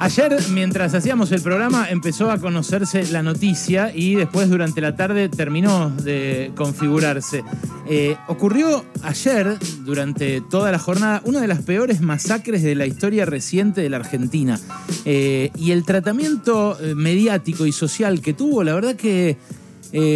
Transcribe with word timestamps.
Ayer, 0.00 0.36
mientras 0.50 0.94
hacíamos 0.94 1.32
el 1.32 1.42
programa, 1.42 1.88
empezó 1.90 2.30
a 2.30 2.38
conocerse 2.38 3.10
la 3.10 3.24
noticia 3.24 3.90
y 3.92 4.14
después 4.14 4.48
durante 4.48 4.80
la 4.80 4.94
tarde 4.94 5.28
terminó 5.28 5.90
de 5.90 6.52
configurarse. 6.54 7.42
Eh, 7.88 8.16
ocurrió 8.28 8.84
ayer, 9.02 9.58
durante 9.84 10.40
toda 10.40 10.70
la 10.70 10.78
jornada, 10.78 11.20
una 11.24 11.40
de 11.40 11.48
las 11.48 11.62
peores 11.62 12.00
masacres 12.00 12.62
de 12.62 12.76
la 12.76 12.86
historia 12.86 13.26
reciente 13.26 13.80
de 13.80 13.90
la 13.90 13.96
Argentina. 13.96 14.60
Eh, 15.04 15.50
y 15.56 15.72
el 15.72 15.84
tratamiento 15.84 16.78
eh, 16.80 16.94
mediático 16.94 17.66
y 17.66 17.72
social 17.72 18.20
que 18.20 18.34
tuvo, 18.34 18.62
la 18.62 18.74
verdad 18.74 18.94
que 18.94 19.36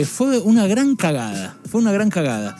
fue 0.07 0.39
una 0.39 0.67
gran 0.67 0.97
cagada. 0.97 1.57
Fue 1.71 1.81
una 1.81 1.93
gran 1.93 2.11
cagada. 2.11 2.57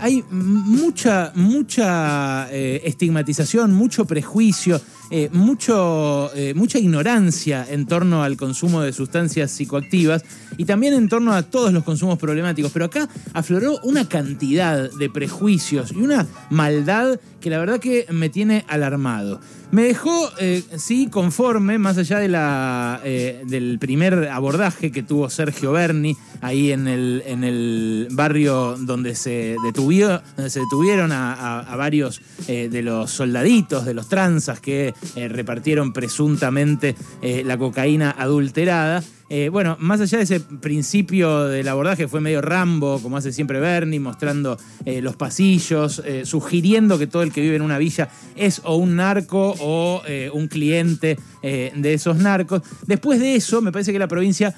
hay 0.00 0.24
mucha, 0.30 1.32
mucha 1.34 2.50
estigmatización, 2.50 3.72
mucho 3.72 4.04
prejuicio. 4.04 4.80
Eh, 5.12 5.28
mucho, 5.32 6.30
eh, 6.36 6.54
mucha 6.54 6.78
ignorancia 6.78 7.66
en 7.68 7.86
torno 7.86 8.22
al 8.22 8.36
consumo 8.36 8.80
de 8.82 8.92
sustancias 8.92 9.50
psicoactivas 9.50 10.22
y 10.56 10.66
también 10.66 10.94
en 10.94 11.08
torno 11.08 11.32
a 11.32 11.42
todos 11.42 11.72
los 11.72 11.82
consumos 11.82 12.16
problemáticos. 12.16 12.70
Pero 12.70 12.84
acá 12.84 13.08
afloró 13.32 13.80
una 13.82 14.08
cantidad 14.08 14.88
de 14.88 15.10
prejuicios 15.10 15.90
y 15.90 15.96
una 15.96 16.28
maldad 16.48 17.18
que 17.40 17.50
la 17.50 17.58
verdad 17.58 17.80
que 17.80 18.06
me 18.10 18.28
tiene 18.28 18.64
alarmado. 18.68 19.40
Me 19.72 19.82
dejó, 19.82 20.30
eh, 20.38 20.62
sí, 20.76 21.08
conforme, 21.08 21.78
más 21.78 21.98
allá 21.98 22.18
de 22.18 22.28
la, 22.28 23.00
del 23.02 23.78
primer 23.80 24.28
abordaje 24.28 24.92
que 24.92 25.02
tuvo 25.02 25.28
Sergio 25.28 25.72
Berni 25.72 26.16
ahí 26.40 26.72
en 26.72 26.88
el, 26.88 27.22
en 27.26 27.44
el 27.44 28.08
barrio 28.10 28.76
donde 28.78 29.14
se, 29.14 29.56
se 29.56 30.60
detuvieron 30.60 31.12
a, 31.12 31.76
varios 31.76 32.20
de 32.46 32.82
los 32.82 33.10
soldaditos, 33.10 33.84
de 33.84 33.94
los 33.94 34.08
tranzas 34.08 34.60
que 34.60 34.94
eh, 35.16 35.28
repartieron 35.28 35.92
presuntamente 35.92 36.94
eh, 37.22 37.42
la 37.44 37.58
cocaína 37.58 38.14
adulterada. 38.18 39.02
Eh, 39.30 39.48
bueno, 39.48 39.76
más 39.78 40.00
allá 40.00 40.18
de 40.18 40.24
ese 40.24 40.40
principio 40.40 41.44
del 41.44 41.68
abordaje, 41.68 42.08
fue 42.08 42.20
medio 42.20 42.42
Rambo, 42.42 43.00
como 43.00 43.16
hace 43.16 43.32
siempre 43.32 43.60
Bernie, 43.60 44.00
mostrando 44.00 44.58
los 44.84 45.14
pasillos, 45.14 46.02
sugiriendo 46.24 46.98
que 46.98 47.06
todo 47.06 47.22
el 47.22 47.32
que 47.32 47.40
vive 47.40 47.56
en 47.56 47.62
una 47.62 47.78
villa 47.78 48.08
es 48.34 48.60
o 48.64 48.76
un 48.76 48.96
narco 48.96 49.54
o 49.60 50.02
un 50.32 50.48
cliente 50.48 51.16
de 51.42 51.94
esos 51.94 52.16
narcos. 52.16 52.62
Después 52.86 53.20
de 53.20 53.36
eso, 53.36 53.60
me 53.60 53.70
parece 53.72 53.92
que 53.92 53.98
la 53.98 54.08
provincia 54.08 54.54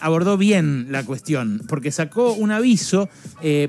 abordó 0.00 0.36
bien 0.36 0.88
la 0.90 1.04
cuestión, 1.04 1.62
porque 1.68 1.90
sacó 1.90 2.32
un 2.32 2.50
aviso 2.50 3.08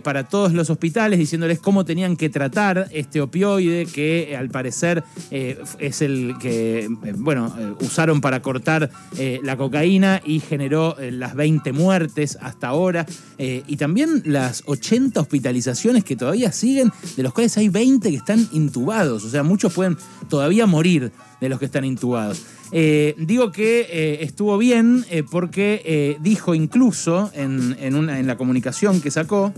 para 0.04 0.26
todos 0.26 0.54
los 0.54 0.70
hospitales 0.70 1.20
diciéndoles 1.20 1.60
cómo 1.60 1.86
tenían 1.86 2.18
que 2.18 2.30
tratar 2.30 2.88
este 2.92 3.22
opioide 3.22 3.86
que 3.86 4.36
al 4.38 4.50
parecer 4.50 5.04
es 5.32 6.02
el 6.02 6.36
que, 6.40 6.86
eh, 6.86 7.14
bueno, 7.16 7.54
eh, 7.58 7.74
usaron 7.82 8.22
para 8.22 8.42
cortar 8.42 8.90
eh, 9.18 9.40
la 9.44 9.58
cocaína 9.58 10.22
generó 10.40 10.96
las 11.00 11.36
20 11.36 11.72
muertes 11.74 12.38
hasta 12.42 12.68
ahora. 12.68 13.06
y 13.38 13.76
también 13.78 14.22
las 14.26 14.64
80 14.66 15.20
hospitalizaciones 15.20 16.04
que 16.04 16.16
todavía 16.16 16.52
siguen, 16.52 16.92
de 17.16 17.24
los 17.24 17.34
cuales 17.34 17.58
hay 17.58 17.70
20 17.70 18.10
que 18.10 18.16
están 18.16 18.48
intubados. 18.52 19.24
O 19.26 19.30
sea, 19.30 19.44
muchos 19.44 19.74
pueden 19.74 19.98
todavía 20.30 20.66
morir 20.66 21.12
de 21.42 21.50
los 21.50 21.60
que 21.60 21.66
están 21.66 21.86
intubados. 21.86 22.42
digo 22.72 23.52
que 23.52 24.20
estuvo 24.22 24.58
bien 24.58 25.06
porque 25.32 26.18
dijo 26.22 26.56
incluso 26.56 27.32
en, 27.34 27.96
una, 27.96 28.20
en 28.20 28.28
la 28.28 28.38
comunicación 28.38 29.02
que 29.02 29.12
sacó 29.12 29.54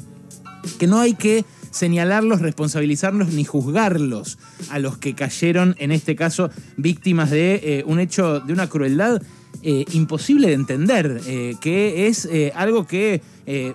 que 0.80 0.88
no 0.88 1.00
hay 1.00 1.14
que 1.14 1.46
señalarlos, 1.76 2.42
responsabilizarlos 2.42 3.34
ni 3.34 3.44
juzgarlos 3.44 4.38
a 4.70 4.80
los 4.80 4.98
que 4.98 5.14
cayeron, 5.14 5.76
en 5.78 5.92
este 5.92 6.16
caso, 6.16 6.50
víctimas 6.78 7.30
de 7.32 7.56
eh, 7.56 7.84
un 7.86 8.00
hecho 8.00 8.40
de 8.40 8.54
una 8.54 8.68
crueldad 8.68 9.22
eh, 9.62 9.84
imposible 9.92 10.48
de 10.48 10.54
entender, 10.54 11.20
eh, 11.28 11.56
que 11.60 12.08
es 12.08 12.30
algo 12.54 12.86
que, 12.86 13.22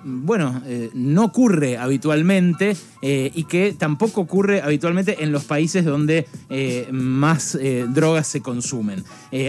bueno, 0.05 0.63
no 0.95 1.25
ocurre 1.25 1.79
habitualmente 1.79 2.77
y 3.03 3.45
que 3.45 3.75
tampoco 3.77 4.21
ocurre 4.23 4.63
habitualmente 4.63 5.23
en 5.23 5.33
los 5.33 5.45
países 5.45 5.85
donde 5.85 6.27
más 6.91 7.59
drogas 7.89 8.27
se 8.27 8.41
consumen. 8.41 9.05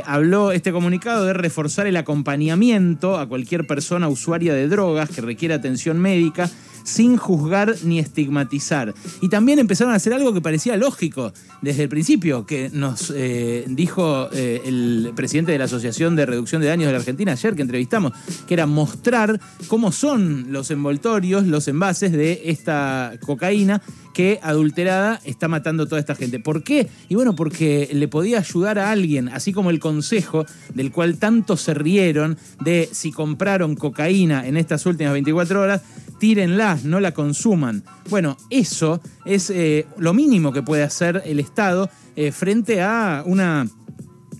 habló 0.05 0.51
este 0.51 0.71
comunicado 0.71 1.25
de 1.25 1.33
reforzar 1.33 1.87
el 1.87 1.97
acompañamiento 1.97 3.17
a 3.17 3.27
cualquier 3.27 3.67
persona 3.67 4.07
usuaria 4.09 4.53
de 4.53 4.67
drogas 4.67 5.09
que 5.09 5.21
requiera 5.21 5.55
atención 5.55 5.99
médica 5.99 6.49
sin 6.83 7.17
juzgar 7.17 7.75
ni 7.83 7.99
estigmatizar. 7.99 8.93
Y 9.21 9.29
también 9.29 9.59
empezaron 9.59 9.93
a 9.93 9.97
hacer 9.97 10.13
algo 10.13 10.33
que 10.33 10.41
parecía 10.41 10.77
lógico 10.77 11.33
desde 11.61 11.83
el 11.83 11.89
principio, 11.89 12.45
que 12.45 12.69
nos 12.73 13.13
eh, 13.15 13.65
dijo 13.67 14.29
eh, 14.33 14.61
el 14.65 15.11
presidente 15.15 15.51
de 15.51 15.57
la 15.57 15.65
Asociación 15.65 16.15
de 16.15 16.25
Reducción 16.25 16.61
de 16.61 16.67
Daños 16.67 16.87
de 16.87 16.93
la 16.93 16.99
Argentina 16.99 17.31
ayer 17.31 17.55
que 17.55 17.61
entrevistamos, 17.61 18.13
que 18.47 18.53
era 18.53 18.65
mostrar 18.65 19.39
cómo 19.67 19.91
son 19.91 20.51
los 20.51 20.71
envoltorios, 20.71 21.45
los 21.45 21.67
envases 21.67 22.11
de 22.11 22.41
esta 22.45 23.13
cocaína 23.25 23.81
que 24.13 24.39
adulterada 24.43 25.21
está 25.23 25.47
matando 25.47 25.83
a 25.83 25.85
toda 25.87 25.99
esta 25.99 26.15
gente. 26.15 26.39
¿Por 26.39 26.63
qué? 26.63 26.89
Y 27.09 27.15
bueno, 27.15 27.35
porque 27.35 27.89
le 27.93 28.07
podía 28.07 28.39
ayudar 28.39 28.79
a 28.79 28.91
alguien, 28.91 29.29
así 29.29 29.53
como 29.53 29.69
el 29.69 29.79
consejo 29.79 30.45
del 30.73 30.91
cual 30.91 31.17
tanto 31.17 31.57
se 31.57 31.73
rieron 31.73 32.37
de 32.59 32.89
si 32.91 33.11
compraron 33.11 33.75
cocaína 33.75 34.47
en 34.47 34.57
estas 34.57 34.85
últimas 34.85 35.13
24 35.13 35.61
horas, 35.61 35.81
tírenla, 36.19 36.70
no 36.83 36.99
la 36.99 37.13
consuman. 37.13 37.83
Bueno, 38.09 38.37
eso 38.49 39.01
es 39.25 39.49
eh, 39.49 39.85
lo 39.97 40.13
mínimo 40.13 40.51
que 40.51 40.63
puede 40.63 40.83
hacer 40.83 41.21
el 41.25 41.39
Estado 41.39 41.89
eh, 42.15 42.31
frente 42.31 42.81
a 42.81 43.23
una 43.25 43.67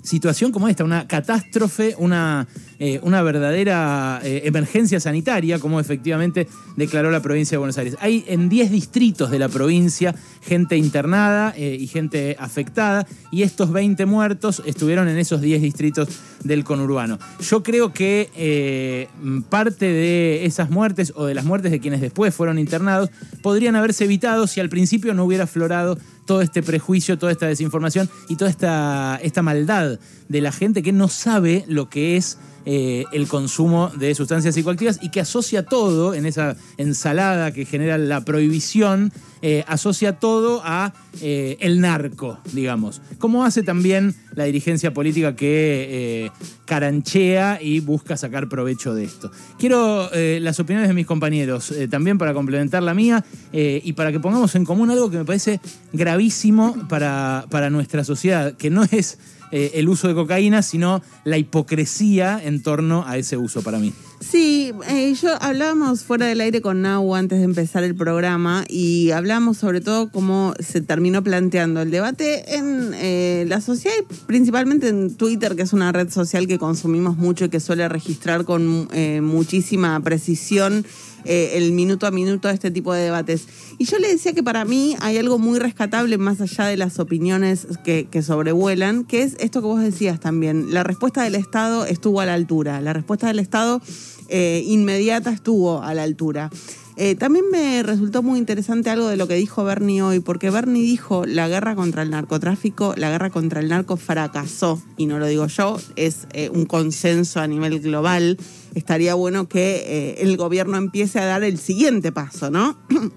situación 0.04 0.52
como 0.52 0.68
esta, 0.68 0.84
una 0.84 1.08
catástrofe, 1.08 1.96
una 1.98 2.48
eh, 2.84 3.00
una 3.04 3.22
verdadera 3.22 4.22
eh, 4.24 4.42
emergencia 4.46 5.00
sanitaria, 5.00 5.60
como 5.60 5.80
efectivamente 5.80 6.48
declaró 6.76 7.12
la 7.12 7.22
provincia 7.22 7.54
de 7.54 7.60
Buenos 7.60 7.78
Aires. 7.78 7.96
Hay 8.00 8.26
en 8.28 8.50
10 8.50 8.72
distritos 8.72 9.30
de 9.30 9.38
la 9.38 9.50
provincia 9.50 10.16
gente 10.42 10.78
internada 10.78 11.54
eh, 11.56 11.78
y 11.80 11.86
gente 11.86 12.36
afectada, 12.40 13.06
y 13.32 13.44
estos 13.44 13.72
20 13.72 14.04
muertos 14.08 14.64
estuvieron 14.66 15.08
en 15.10 15.20
esos 15.20 15.42
10 15.42 15.62
distritos 15.62 16.10
del 16.44 16.64
conurbano. 16.64 17.20
Yo 17.40 17.62
creo 17.62 17.94
que 17.94 19.08
parte 19.50 19.86
de 19.86 20.46
esas 20.46 20.72
muertes 20.72 21.14
o 21.16 21.26
de 21.26 21.36
las 21.36 21.46
muertes 21.46 21.70
de 21.70 21.80
quienes 21.80 22.02
después 22.02 22.34
fueron 22.34 22.58
internados 22.58 23.12
podrían 23.44 23.76
haberse 23.76 24.06
evitado 24.06 24.48
si 24.48 24.60
al 24.60 24.70
principio 24.70 25.14
no 25.14 25.24
hubiera 25.24 25.44
aflorado 25.44 26.00
todo 26.26 26.42
este 26.42 26.62
prejuicio, 26.64 27.18
toda 27.18 27.32
esta 27.32 27.48
desinformación 27.48 28.10
y 28.30 28.36
toda 28.36 28.50
esta, 28.50 29.20
esta 29.22 29.42
maldad 29.42 30.00
de 30.32 30.42
la 30.42 30.52
gente 30.52 30.82
que 30.82 30.94
no 30.94 31.10
sabe 31.10 31.66
lo 31.68 31.90
que 31.90 32.18
es 32.18 32.38
eh, 32.64 33.06
el 33.12 33.28
consumo 33.28 33.90
de 33.98 34.14
sustancias 34.14 34.54
psicoactivas 34.54 35.00
y 35.02 35.10
que 35.10 35.20
asocia 35.20 35.66
todo, 35.66 36.14
en 36.14 36.28
esa 36.28 36.56
ensalada 36.78 37.52
que 37.52 37.66
genera 37.66 37.98
la 37.98 38.22
prohibición, 38.22 39.12
eh, 39.42 39.64
asocia 39.68 40.20
todo 40.20 40.62
a 40.64 40.94
eh, 41.22 41.58
el 41.60 41.82
narco, 41.82 42.38
digamos. 42.54 43.02
Como 43.18 43.44
hace 43.46 43.64
también 43.64 44.14
la 44.36 44.44
dirigencia 44.44 44.94
política 44.94 45.36
que 45.36 46.32
caranchea 46.66 47.60
y 47.60 47.80
busca 47.80 48.16
sacar 48.16 48.48
provecho 48.48 48.94
de 48.94 49.06
esto. 49.06 49.32
Quiero 49.58 50.10
las 50.14 50.60
opiniones 50.60 50.88
de 50.88 50.94
mis 50.94 51.08
compañeros, 51.08 51.74
también 51.90 52.18
para 52.18 52.34
complementar 52.34 52.84
la 52.84 52.94
mía 52.94 53.26
y 53.52 53.92
para 53.94 54.12
que 54.12 54.20
pongamos 54.20 54.56
en 54.56 54.64
común 54.64 54.90
algo 54.92 55.10
que 55.10 55.18
me 55.18 55.26
parece 55.26 55.60
gravísimo 55.92 56.88
para, 56.88 57.46
para 57.50 57.70
nuestra 57.70 58.04
sociedad, 58.04 58.56
que 58.56 58.70
no 58.70 58.84
es 58.84 59.18
eh, 59.52 59.72
el 59.76 59.90
uso 59.90 60.08
de 60.08 60.14
cocaína, 60.14 60.62
sino 60.62 61.02
la 61.24 61.38
hipocresía 61.38 62.40
en 62.44 62.62
torno 62.64 63.04
a 63.06 63.18
ese 63.18 63.38
uso 63.38 63.62
para 63.62 63.80
mí. 63.80 63.94
Sí, 64.20 64.72
eh, 64.88 65.14
yo 65.20 65.30
hablábamos 65.42 66.04
fuera 66.04 66.28
del 66.28 66.42
aire 66.42 66.62
con 66.62 66.84
Nau 66.84 67.16
antes 67.16 67.40
de 67.40 67.46
empezar 67.46 67.84
el 67.84 67.96
programa 67.96 68.64
y 68.70 69.12
hablamos 69.12 69.58
sobre 69.58 69.82
todo 69.82 70.12
cómo 70.12 70.54
se 70.60 70.82
terminó 70.82 71.24
planteando 71.24 71.82
el 71.82 71.90
debate 71.90 72.56
en 72.56 72.92
eh, 72.94 73.46
la 73.48 73.62
sociedad 73.62 73.96
y 74.00 74.14
principalmente 74.28 74.90
en 74.90 75.16
Twitter, 75.16 75.56
que 75.56 75.64
es 75.64 75.74
una 75.74 75.92
red 75.92 76.10
social 76.12 76.48
que 76.48 76.60
consumimos 76.60 77.18
mucho 77.18 77.46
y 77.46 77.50
que 77.50 77.60
suele 77.60 77.90
registrar 77.90 78.46
con 78.46 78.88
muchísima 79.22 80.00
precisión 80.02 80.86
eh, 81.26 81.52
el 81.56 81.72
minuto 81.72 82.08
a 82.08 82.12
minuto 82.12 82.48
de 82.48 82.54
este 82.54 82.72
tipo 82.72 82.94
de 82.94 83.04
debates. 83.04 83.48
Y 83.78 83.86
yo 83.86 83.98
le 84.00 84.10
decía 84.10 84.34
que 84.34 84.44
para 84.44 84.66
mí 84.66 84.96
hay 85.00 85.18
algo 85.18 85.40
muy 85.40 85.60
rescatable 85.60 86.18
más 86.18 86.42
allá 86.42 86.66
de 86.66 86.78
las 86.78 87.00
opiniones 87.00 87.68
que, 87.84 88.08
sobrevuelan, 88.22 89.06
que 89.06 89.24
es 89.24 89.36
esto 89.40 89.62
que 89.62 89.68
vos 89.68 89.82
decías 89.82 90.20
también. 90.20 90.74
La 90.74 90.84
respuesta 90.84 91.24
del 91.24 91.36
Estado 91.36 91.86
estuvo 91.86 92.22
a 92.22 92.26
la 92.26 92.34
altura. 92.34 92.82
La 92.82 92.94
respuesta 92.94 93.28
del 93.28 93.40
Estado 93.40 93.82
eh, 94.30 94.64
inmediata 94.66 95.32
estuvo 95.32 95.82
a 95.82 95.94
la 95.94 96.04
altura. 96.04 96.50
Eh, 96.98 97.16
también 97.16 97.46
me 97.52 97.84
resultó 97.84 98.22
muy 98.22 98.38
interesante 98.38 98.90
algo 98.90 99.08
de 99.08 99.18
lo 99.18 99.28
que 99.28 99.36
dijo 99.36 99.64
Bernie 99.64 100.02
hoy, 100.02 100.20
porque 100.20 100.50
Bernie 100.50 100.84
dijo 100.84 101.26
la 101.26 101.48
guerra 101.48 101.76
contra 101.76 102.04
el 102.04 102.10
narcotráfico, 102.10 102.94
la 102.98 103.10
guerra 103.10 103.30
contra 103.30 103.60
el 103.62 103.70
narco 103.70 103.98
fracasó, 103.98 104.82
y 104.98 105.06
no 105.06 105.18
lo 105.18 105.28
digo 105.28 105.48
yo, 105.48 105.80
es 105.96 106.28
un 106.54 106.66
consenso 106.66 107.40
a 107.40 107.48
nivel 107.48 107.80
global 107.80 108.38
estaría 108.76 109.14
bueno 109.16 109.48
que 109.48 109.84
eh, 109.86 110.22
el 110.22 110.38
gobierno 110.38 110.78
empiece 110.78 111.20
a 111.20 111.26
dar 111.26 111.44
el 111.44 111.58
siguiente 111.58 112.12
paso, 112.12 112.50
¿no? 112.50 112.78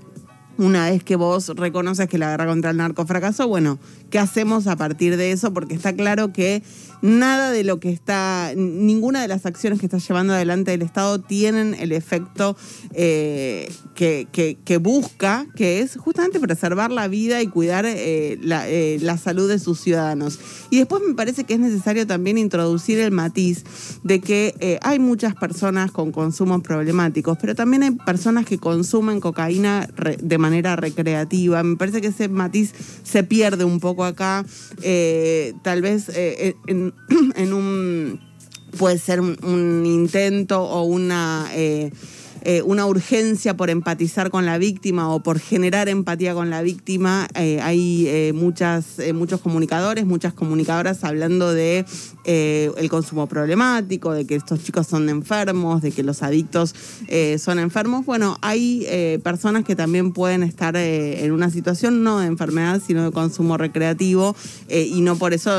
una 0.56 0.88
vez 0.90 1.02
que 1.02 1.16
vos 1.16 1.48
reconoces 1.56 2.08
que 2.08 2.18
la 2.18 2.30
guerra 2.30 2.46
contra 2.46 2.70
el 2.70 2.76
narco 2.76 3.06
fracasó, 3.06 3.48
bueno, 3.48 3.78
¿qué 4.10 4.18
hacemos 4.18 4.66
a 4.66 4.76
partir 4.76 5.16
de 5.16 5.32
eso? 5.32 5.52
Porque 5.52 5.74
está 5.74 5.94
claro 5.94 6.32
que 6.32 6.62
nada 7.04 7.50
de 7.50 7.64
lo 7.64 7.80
que 7.80 7.90
está, 7.90 8.52
ninguna 8.56 9.20
de 9.20 9.28
las 9.28 9.44
acciones 9.44 9.78
que 9.78 9.84
está 9.84 9.98
llevando 9.98 10.32
adelante 10.32 10.72
el 10.72 10.80
Estado 10.80 11.20
tienen 11.20 11.76
el 11.78 11.92
efecto 11.92 12.56
eh, 12.94 13.70
que, 13.94 14.78
busca, 14.80 15.46
que 15.54 15.80
es 15.80 15.96
justamente 15.96 16.40
preservar 16.40 16.90
la 16.90 17.06
vida 17.08 17.42
y 17.42 17.46
cuidar 17.48 17.84
eh, 17.84 18.38
eh, 18.40 18.98
la, 19.02 19.18
salud 19.18 19.50
de 19.50 19.58
sus 19.58 19.80
ciudadanos. 19.80 20.38
Y 20.70 20.78
después 20.78 21.02
me 21.06 21.12
parece 21.12 21.44
que 21.44 21.54
es 21.54 21.60
necesario 21.60 22.06
también 22.06 22.38
introducir 22.38 22.98
el 22.98 23.10
matiz 23.10 23.64
de 24.02 24.20
que 24.20 24.78
hay 24.80 24.98
muchas 24.98 25.34
personas 25.34 25.92
con 25.92 26.10
consumos 26.10 26.62
problemáticos, 26.62 27.36
pero 27.38 27.54
también 27.54 27.82
hay 27.82 27.90
personas 27.90 28.46
que 28.46 28.56
consumen 28.56 29.20
cocaína 29.20 29.88
de 30.22 30.38
manera 30.38 30.74
recreativa. 30.74 31.62
Me 31.62 31.76
parece 31.76 32.00
que 32.00 32.08
ese 32.08 32.30
matiz 32.30 32.72
se 33.02 33.24
pierde 33.24 33.64
un 33.64 33.78
poco 33.78 34.04
acá. 34.04 34.46
tal 35.62 35.82
vez 35.82 36.10
en, 36.14 36.93
en 37.36 37.52
un 37.52 38.20
puede 38.78 38.98
ser 38.98 39.20
un, 39.20 39.82
intento 39.86 40.62
o 40.62 40.82
una 40.82 41.48
eh, 41.52 41.92
eh, 42.44 42.60
una 42.60 42.84
urgencia 42.84 43.56
por 43.56 43.70
empatizar 43.70 44.30
con 44.30 44.44
la 44.44 44.58
víctima 44.58 45.08
o 45.08 45.20
por 45.20 45.38
generar 45.38 45.88
empatía 45.88 46.34
con 46.34 46.50
la 46.50 46.60
víctima. 46.60 47.26
Eh, 47.34 47.58
hay 47.62 48.06
eh, 48.06 48.32
muchas, 48.34 48.98
muchos 49.14 49.40
comunicadores, 49.40 50.04
muchas 50.04 50.34
comunicadoras 50.34 51.04
hablando 51.04 51.54
de 51.54 51.86
el 52.26 52.88
consumo 52.88 53.26
problemático, 53.26 54.12
de 54.12 54.26
que 54.26 54.34
estos 54.34 54.62
chicos 54.64 54.86
son 54.86 55.10
enfermos, 55.10 55.82
de 55.82 55.92
que 55.92 56.02
los 56.02 56.22
adictos 56.22 56.74
son 57.38 57.58
enfermos. 57.58 58.06
Bueno, 58.06 58.38
hay 58.40 59.20
personas 59.22 59.64
que 59.64 59.76
también 59.76 60.12
pueden 60.12 60.42
estar 60.42 60.74
en 60.74 61.32
una 61.32 61.50
situación 61.50 62.02
no 62.02 62.20
de 62.20 62.26
enfermedad, 62.26 62.80
sino 62.84 63.04
de 63.04 63.10
consumo 63.10 63.58
recreativo 63.58 64.34
y 64.70 65.02
no 65.02 65.16
por 65.16 65.34
eso 65.34 65.50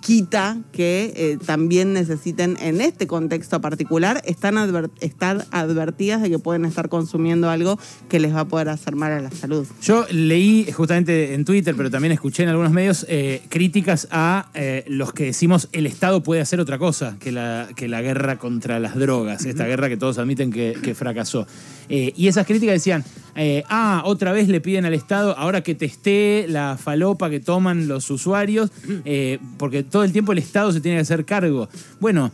quita 0.00 0.58
que 0.70 1.38
también 1.44 1.92
necesiten 1.92 2.56
en 2.60 2.80
este 2.80 3.08
contexto 3.08 3.60
particular 3.60 4.22
están 4.24 4.56
estar 5.00 5.44
advertidos 5.50 5.99
de 6.00 6.30
que 6.30 6.38
pueden 6.38 6.64
estar 6.64 6.88
consumiendo 6.88 7.50
algo 7.50 7.78
que 8.08 8.18
les 8.18 8.34
va 8.34 8.40
a 8.40 8.44
poder 8.46 8.70
hacer 8.70 8.96
mal 8.96 9.12
a 9.12 9.20
la 9.20 9.30
salud. 9.30 9.66
Yo 9.82 10.06
leí 10.10 10.70
justamente 10.72 11.34
en 11.34 11.44
Twitter, 11.44 11.74
pero 11.76 11.90
también 11.90 12.12
escuché 12.12 12.42
en 12.42 12.48
algunos 12.48 12.72
medios 12.72 13.04
eh, 13.08 13.42
críticas 13.50 14.08
a 14.10 14.48
eh, 14.54 14.84
los 14.88 15.12
que 15.12 15.24
decimos 15.24 15.68
el 15.72 15.86
Estado 15.86 16.22
puede 16.22 16.40
hacer 16.40 16.58
otra 16.58 16.78
cosa 16.78 17.16
que 17.20 17.32
la, 17.32 17.68
que 17.76 17.86
la 17.86 18.00
guerra 18.00 18.38
contra 18.38 18.80
las 18.80 18.96
drogas, 18.96 19.44
esta 19.44 19.66
guerra 19.66 19.90
que 19.90 19.98
todos 19.98 20.16
admiten 20.16 20.50
que, 20.50 20.94
fracasó. 20.94 21.46
Eh, 21.88 22.12
y 22.16 22.28
esas 22.28 22.46
críticas 22.46 22.74
decían, 22.74 23.04
ah, 23.68 24.02
otra 24.04 24.32
vez 24.32 24.48
le 24.48 24.60
piden 24.60 24.84
al 24.84 24.94
Estado, 24.94 25.36
ahora 25.36 25.62
que 25.62 25.74
testé 25.74 26.46
la 26.48 26.78
falopa 26.82 27.30
que 27.30 27.40
toman 27.40 27.88
los 27.88 28.10
usuarios, 28.10 28.70
porque 29.58 29.82
todo 29.82 30.04
el 30.04 30.12
tiempo 30.12 30.32
el 30.32 30.38
Estado 30.38 30.72
se 30.72 30.80
tiene 30.80 30.98
que 30.98 31.02
hacer 31.02 31.24
cargo. 31.24 31.68
Bueno, 32.00 32.32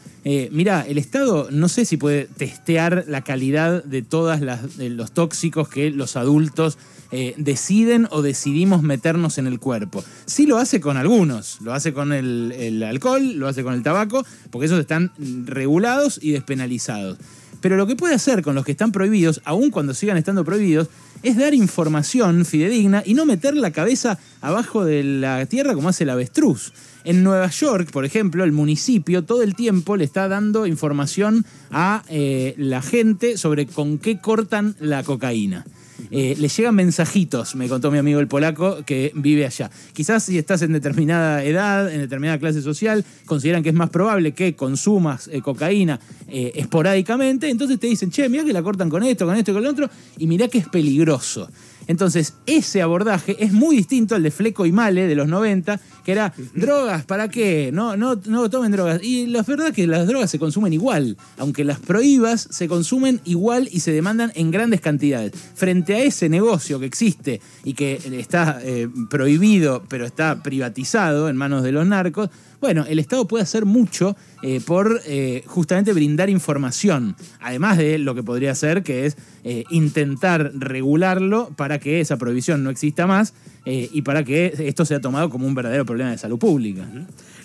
mira, 0.51 0.85
el 0.89 0.99
Estado 0.99 1.49
no 1.51 1.69
sé 1.69 1.85
si 1.85 1.97
puede 1.97 2.27
testear 2.37 3.05
la 3.09 3.23
calidad 3.23 3.56
de 3.57 4.03
todos 4.03 4.41
los 4.79 5.13
tóxicos 5.13 5.69
que 5.69 5.91
los 5.91 6.17
adultos 6.17 6.79
eh, 7.13 7.35
deciden 7.37 8.09
o 8.11 8.21
decidimos 8.21 8.83
meternos 8.83 9.39
en 9.39 9.47
el 9.47 9.61
cuerpo. 9.61 10.05
Sí 10.27 10.47
lo 10.47 10.59
hace 10.59 10.81
con 10.81 10.97
algunos, 10.97 11.61
lo 11.61 11.73
hace 11.73 11.93
con 11.93 12.13
el, 12.13 12.83
alcohol, 12.83 13.35
lo 13.37 13.49
hace 13.49 13.63
con 13.63 13.75
el 13.75 13.83
tabaco, 13.83 14.25
porque 14.51 14.67
esos 14.67 14.81
están 14.81 15.13
regulados 15.45 16.19
y 16.21 16.33
despenalizados. 16.33 17.19
Pero 17.61 17.77
lo 17.77 17.87
que 17.87 17.97
puede 17.97 18.15
hacer 18.15 18.43
con 18.43 18.55
los 18.55 18.65
que 18.65 18.73
están 18.73 18.93
prohibidos, 18.93 19.41
aun 19.45 19.71
cuando 19.71 19.95
sigan 19.95 20.17
estando 20.17 20.45
prohibidos, 20.45 20.89
es 21.23 21.37
dar 21.37 21.55
información 21.55 22.45
fidedigna 22.45 23.03
y 23.07 23.15
no 23.15 23.25
meter 23.25 23.57
la 23.57 23.71
cabeza 23.71 24.19
abajo 24.41 24.85
de 24.85 25.03
la 25.03 25.47
tierra 25.47 25.75
como 25.75 25.89
hace 25.89 26.05
el 26.05 26.11
avestruz. 26.11 26.73
En 27.07 27.23
Nueva 27.23 27.49
York, 27.51 27.93
por 27.93 28.05
ejemplo, 28.05 28.43
el 28.43 28.51
municipio 28.51 29.23
todo 29.23 29.45
el 29.45 29.55
tiempo 29.55 29.97
le 29.97 30.03
está 30.03 30.27
dando 30.27 30.67
información 30.67 31.47
a 31.71 32.03
eh, 32.09 32.57
la 32.59 32.83
gente 32.83 33.39
sobre 33.39 33.67
con 33.67 33.99
qué 33.99 34.19
cortan 34.19 34.75
la 34.81 35.05
cocaína. 35.05 35.65
Eh, 36.11 36.35
le 36.37 36.49
llegan 36.49 36.75
mensajitos, 36.75 37.55
me 37.55 37.69
contó 37.69 37.93
mi 37.93 37.99
amigo 37.99 38.19
el 38.19 38.27
polaco 38.27 38.79
que 38.85 39.13
vive 39.15 39.47
allá. 39.47 39.71
Quizás 39.93 40.25
si 40.25 40.37
estás 40.37 40.63
en 40.63 40.73
determinada 40.73 41.45
edad, 41.45 41.93
en 41.93 42.01
determinada 42.01 42.41
clase 42.41 42.61
social, 42.61 43.05
consideran 43.25 43.63
que 43.63 43.69
es 43.69 43.75
más 43.77 43.91
probable 43.91 44.33
que 44.33 44.57
consumas 44.57 45.29
eh, 45.33 45.41
cocaína 45.43 46.01
esporádicamente, 46.29 47.49
entonces 47.49 47.79
te 47.79 47.87
dicen, 47.87 48.11
che, 48.11 48.29
mira 48.29 48.45
que 48.45 48.53
la 48.53 48.65
cortan 48.65 48.91
con 48.91 49.05
esto, 49.05 49.27
con 49.27 49.37
esto 49.37 49.53
y 49.53 49.55
con 49.55 49.63
lo 49.63 49.71
otro, 49.71 49.89
y 50.19 50.27
mira 50.27 50.49
que 50.49 50.59
es 50.59 50.69
peligroso. 50.69 51.49
Entonces, 51.87 52.35
ese 52.47 52.83
abordaje 52.83 53.37
es 53.39 53.53
muy 53.53 53.77
distinto 53.77 54.15
al 54.15 54.23
de 54.23 54.31
Fleco 54.31 54.67
y 54.67 54.73
Male 54.73 55.07
de 55.07 55.15
los 55.15 55.29
90, 55.29 55.81
que 56.07 56.13
era 56.13 56.33
drogas, 56.55 57.05
¿para 57.05 57.29
qué? 57.29 57.71
No, 57.73 57.97
no, 57.97 58.15
no 58.27 58.49
tomen 58.49 58.71
drogas. 58.71 59.03
Y 59.03 59.27
la 59.27 59.43
verdad 59.43 59.69
es 59.69 59.75
que 59.75 59.89
las 59.89 60.07
drogas 60.07 60.31
se 60.31 60.39
consumen 60.39 60.73
igual. 60.73 61.17
Aunque 61.37 61.65
las 61.65 61.81
prohíbas, 61.81 62.47
se 62.49 62.69
consumen 62.69 63.21
igual 63.25 63.69
y 63.73 63.81
se 63.81 63.91
demandan 63.91 64.31
en 64.37 64.53
grandes 64.53 64.81
cantidades. 64.81 65.33
Frente 65.57 65.97
a 65.97 66.05
ese 66.05 66.29
negocio 66.29 66.79
que 66.79 66.87
existe 66.87 67.41
y 67.65 67.75
que 67.75 67.99
está 68.13 68.61
eh, 68.63 68.89
prohibido, 69.11 69.83
pero 69.89 70.07
está 70.07 70.45
privatizado 70.45 71.29
en 71.29 71.35
manos 71.35 71.65
de 71.65 71.73
los 71.73 71.85
narcos, 71.85 72.31
bueno, 72.61 72.85
el 72.89 72.99
Estado 72.99 73.29
puede 73.29 73.43
hacer 73.43 73.65
mucho 73.65 74.17
eh, 74.43 74.61
por 74.65 75.01
eh, 75.07 75.43
justamente 75.47 75.93
brindar 75.93 76.31
información, 76.31 77.15
además 77.41 77.79
de 77.79 77.99
lo 77.99 78.15
que 78.15 78.23
podría 78.23 78.53
hacer, 78.53 78.83
que 78.83 79.07
es 79.07 79.17
eh, 79.45 79.65
intentar 79.71 80.53
regularlo 80.55 81.51
para 81.57 81.79
que 81.79 82.01
esa 82.01 82.17
prohibición 82.17 82.65
no 82.65 82.71
exista 82.71 83.07
más 83.07 83.35
y 83.69 84.03
para 84.03 84.23
que 84.23 84.55
esto 84.61 84.85
sea 84.85 85.01
tomado 85.01 85.29
como 85.29 85.45
un 85.45 85.57
verdadero 85.57 85.85
problema 85.85 85.96
de 86.05 86.19
salud 86.19 86.39
pública. 86.39 86.87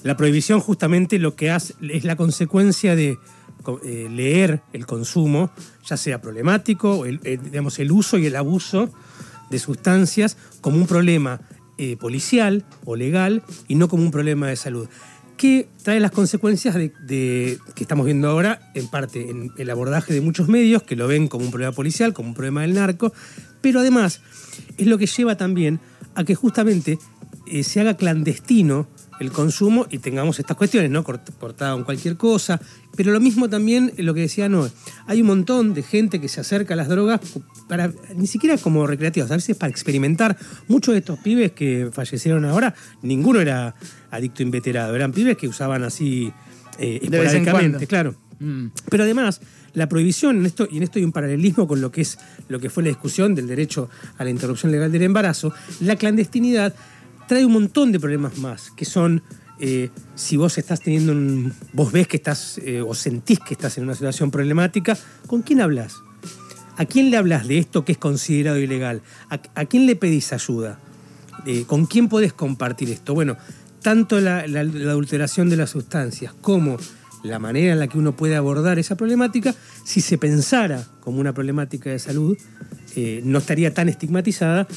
La 0.04 0.18
prohibición 0.18 0.60
justamente 0.60 1.20
lo 1.20 1.36
que 1.36 1.52
hace 1.52 1.74
es 1.82 2.04
la 2.04 2.16
consecuencia 2.16 2.96
de 2.96 3.18
leer 4.10 4.62
el 4.74 4.86
consumo, 4.86 5.52
ya 5.86 5.98
sea 5.98 6.22
problemático, 6.22 7.06
el, 7.06 7.20
digamos, 7.20 7.80
el 7.80 7.92
uso 7.92 8.18
y 8.18 8.26
el 8.26 8.36
abuso 8.36 8.90
de 9.50 9.60
sustancias 9.60 10.38
como 10.62 10.78
un 10.78 10.88
problema 10.88 11.42
policial 12.00 12.66
o 12.86 12.96
legal 12.96 13.44
y 13.68 13.76
no 13.76 13.88
como 13.88 14.04
un 14.04 14.12
problema 14.12 14.48
de 14.48 14.56
salud 14.56 14.88
que 15.42 15.68
trae 15.82 16.00
las 16.00 16.12
consecuencias 16.12 16.76
de, 16.76 17.58
que 17.74 17.84
estamos 17.84 18.06
viendo 18.06 18.30
ahora, 18.30 18.72
en 18.76 18.88
parte 18.88 19.28
en 19.28 19.52
el 19.58 19.72
abordaje 19.72 20.14
de 20.14 20.22
muchos 20.22 20.50
medios 20.50 20.84
que 20.84 20.96
lo 20.96 21.08
ven 21.08 21.28
como 21.28 21.46
un 21.46 21.50
problema 21.50 21.72
policial, 21.72 22.14
como 22.14 22.30
un 22.30 22.36
problema 22.36 22.62
del 22.62 22.76
narco, 22.76 23.12
pero 23.60 23.80
además 23.80 24.22
es 24.78 24.86
lo 24.86 25.00
que 25.00 25.08
lleva 25.08 25.38
también 25.38 25.80
a 26.14 26.26
que 26.26 26.36
justamente 26.36 27.00
eh, 27.48 27.64
se 27.64 27.82
haga 27.82 27.96
clandestino 27.96 28.88
el 29.20 29.32
consumo 29.32 29.86
y 29.92 30.00
tengamos 30.00 30.40
estas 30.40 30.58
cuestiones, 30.58 30.90
¿no? 30.90 31.04
Cortado 31.04 31.78
en 31.78 31.84
cualquier 31.84 32.18
cosa. 32.18 32.60
Pero 32.96 33.12
lo 33.12 33.20
mismo 33.20 33.50
también 33.50 33.94
lo 33.98 34.16
que 34.16 34.22
decía 34.22 34.50
Noé. 34.50 34.72
Hay 35.06 35.22
un 35.22 35.28
montón 35.28 35.76
de 35.76 35.84
gente 35.84 36.20
que 36.20 36.28
se 36.28 36.42
acerca 36.42 36.74
a 36.74 36.78
las 36.78 36.88
drogas 36.88 37.22
para, 37.68 37.94
ni 38.16 38.26
siquiera 38.26 38.58
como 38.58 38.88
recreativas, 38.88 39.30
a 39.30 39.36
veces 39.36 39.56
para 39.56 39.70
experimentar. 39.70 40.38
Muchos 40.68 40.94
de 40.94 41.00
estos 41.00 41.20
pibes 41.20 41.52
que 41.52 41.92
fallecieron 41.94 42.46
ahora, 42.46 42.74
ninguno 43.04 43.40
era 43.40 43.76
adicto 44.10 44.42
inveterado, 44.42 44.96
eran 44.96 45.12
pibes 45.12 45.38
que 45.38 45.48
usaban 45.48 45.84
así 45.84 46.34
eh, 46.80 47.00
esporádicamente, 47.04 47.86
claro. 47.86 48.16
Mm. 48.40 48.70
Pero 48.90 49.04
además, 49.04 49.40
la 49.74 49.88
prohibición, 49.88 50.38
en 50.38 50.46
esto, 50.48 50.68
y 50.70 50.78
en 50.78 50.84
esto 50.84 50.98
hay 50.98 51.06
un 51.06 51.12
paralelismo 51.12 51.68
con 51.68 51.80
lo 51.80 51.92
que 51.92 52.02
es 52.02 52.18
lo 52.50 52.60
que 52.60 52.72
fue 52.72 52.82
la 52.82 52.90
discusión 52.90 53.36
del 53.36 53.48
derecho 53.48 53.88
a 54.18 54.24
la 54.24 54.32
interrupción 54.32 54.72
legal 54.72 54.92
del 54.92 55.04
embarazo, 55.04 55.54
la 55.80 55.96
clandestinidad 55.96 56.74
trae 57.32 57.46
un 57.46 57.54
montón 57.54 57.94
de 57.94 58.00
problemas 58.02 58.40
más, 58.40 58.72
que 58.72 58.84
son 58.84 59.24
eh, 59.58 59.90
si 60.16 60.36
vos 60.36 60.58
estás 60.58 60.82
teniendo 60.82 61.14
un. 61.14 61.54
vos 61.72 61.94
ves 61.94 62.06
que 62.06 62.18
estás 62.18 62.58
eh, 62.58 62.82
o 62.82 62.94
sentís 62.94 63.40
que 63.40 63.54
estás 63.54 63.78
en 63.78 63.86
una 63.86 63.94
situación 63.94 64.32
problemática, 64.32 64.98
¿con 65.28 65.42
quién 65.42 65.62
hablas? 65.62 65.96
¿A 66.76 66.84
quién 66.84 67.10
le 67.10 67.16
hablas 67.16 67.48
de 67.48 67.58
esto 67.58 67.86
que 67.86 67.94
es 67.94 67.98
considerado 67.98 68.58
ilegal? 68.58 69.02
¿A, 69.30 69.64
quién 69.64 69.86
le 69.86 69.96
pedís 69.96 70.34
ayuda? 70.34 70.78
Eh, 71.46 71.64
¿Con 71.66 71.86
quién 71.86 72.10
podés 72.10 72.34
compartir 72.34 72.90
esto? 72.90 73.14
Bueno, 73.14 73.38
tanto 73.82 74.20
la, 74.20 74.40
adulteración 74.40 75.50
de 75.50 75.56
las 75.56 75.70
sustancias 75.70 76.34
como 76.42 76.76
la 77.24 77.40
manera 77.40 77.72
en 77.72 77.80
la 77.80 77.88
que 77.88 77.98
uno 77.98 78.14
puede 78.14 78.36
abordar 78.36 78.78
esa 78.78 78.98
problemática, 78.98 79.56
si 79.86 80.02
se 80.02 80.18
pensara 80.18 80.86
como 81.00 81.22
una 81.22 81.32
problemática 81.32 81.92
de 81.92 82.00
salud, 82.00 82.38
no 83.24 83.38
estaría 83.38 83.74
tan 83.74 83.88
estigmatizada 83.88 84.68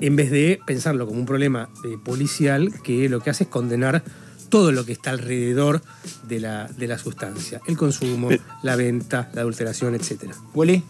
en 0.00 0.16
vez 0.16 0.30
de 0.30 0.58
pensarlo 0.66 1.06
como 1.06 1.20
un 1.20 1.26
problema 1.26 1.68
eh, 1.84 1.96
policial 2.02 2.72
que 2.82 3.08
lo 3.08 3.20
que 3.20 3.30
hace 3.30 3.44
es 3.44 3.50
condenar 3.50 4.02
todo 4.48 4.72
lo 4.72 4.84
que 4.84 4.92
está 4.92 5.10
alrededor 5.10 5.82
de 6.28 6.40
la, 6.40 6.68
de 6.68 6.86
la 6.86 6.98
sustancia, 6.98 7.60
el 7.66 7.76
consumo, 7.76 8.28
la 8.62 8.76
venta, 8.76 9.28
la 9.34 9.40
adulteración, 9.40 9.94
etc. 9.94 10.32
¿Huele? 10.54 10.82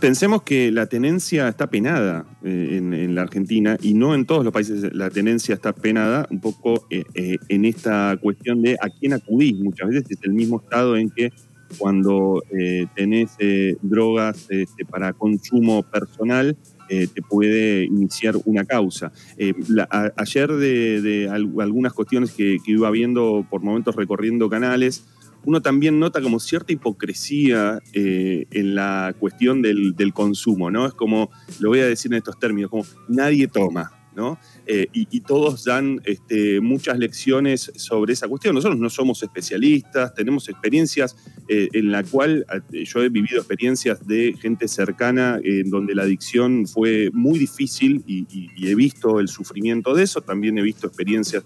Pensemos 0.00 0.42
que 0.42 0.72
la 0.72 0.86
tenencia 0.86 1.46
está 1.46 1.68
penada 1.68 2.26
eh, 2.42 2.78
en, 2.78 3.14
la 3.14 3.22
Argentina 3.22 3.76
y 3.80 3.94
no 3.94 4.14
en 4.14 4.26
todos 4.26 4.42
los 4.42 4.52
países 4.52 4.92
la 4.92 5.10
tenencia 5.10 5.54
está 5.54 5.72
penada, 5.72 6.26
un 6.30 6.40
poco 6.40 6.86
eh, 6.90 7.36
en 7.48 7.64
esta 7.64 8.16
cuestión 8.20 8.62
de 8.62 8.76
a 8.80 8.88
quién 8.88 9.12
acudís. 9.12 9.56
Muchas 9.58 9.90
veces 9.90 10.10
es 10.10 10.18
el 10.22 10.32
mismo 10.32 10.60
estado 10.60 10.96
en 10.96 11.10
que 11.10 11.30
cuando 11.76 12.42
tenés 12.96 13.36
drogas 13.82 14.46
este, 14.48 14.86
para 14.86 15.12
consumo 15.12 15.82
personal, 15.82 16.56
eh, 16.88 17.06
te 17.12 17.22
puede 17.22 17.84
iniciar 17.84 18.34
una 18.44 18.64
causa. 18.64 19.12
Eh, 19.36 19.54
ayer 20.16 20.52
de, 20.52 21.28
algunas 21.30 21.92
cuestiones 21.92 22.32
que, 22.32 22.58
iba 22.66 22.90
viendo 22.90 23.46
por 23.48 23.62
momentos 23.62 23.96
recorriendo 23.96 24.48
canales, 24.48 25.04
uno 25.44 25.62
también 25.62 25.98
nota 25.98 26.20
como 26.20 26.40
cierta 26.40 26.72
hipocresía 26.72 27.80
en 27.92 28.74
la 28.74 29.14
cuestión 29.18 29.62
del, 29.62 29.94
del, 29.94 30.12
consumo, 30.12 30.70
¿no? 30.70 30.86
Es 30.86 30.94
como, 30.94 31.30
lo 31.60 31.70
voy 31.70 31.80
a 31.80 31.86
decir 31.86 32.12
en 32.12 32.18
estos 32.18 32.38
términos, 32.38 32.70
como 32.70 32.84
nadie 33.08 33.46
toma, 33.46 33.97
Eh, 34.66 34.86
y, 34.92 35.20
todos 35.20 35.64
dan 35.64 36.00
este, 36.04 36.60
muchas 36.60 36.98
lecciones 36.98 37.70
sobre 37.76 38.12
esa 38.12 38.28
cuestión. 38.28 38.54
Nosotros 38.54 38.78
no 38.78 38.90
somos 38.90 39.22
especialistas, 39.22 40.14
tenemos 40.14 40.48
experiencias 40.48 41.16
eh, 41.48 41.68
en 41.72 41.92
la 41.92 42.02
cual 42.02 42.46
eh, 42.72 42.84
yo 42.84 43.02
he 43.02 43.08
vivido 43.08 43.38
experiencias 43.38 44.06
de 44.06 44.34
gente 44.40 44.68
cercana 44.68 45.40
en 45.42 45.70
donde 45.70 45.94
la 45.94 46.02
adicción 46.02 46.66
fue 46.66 47.10
muy 47.12 47.38
difícil 47.38 48.02
y, 48.06 48.26
he 48.68 48.74
visto 48.74 49.20
el 49.20 49.28
sufrimiento 49.28 49.94
de 49.94 50.04
eso, 50.04 50.20
también 50.20 50.58
he 50.58 50.62
visto 50.62 50.86
experiencias 50.86 51.44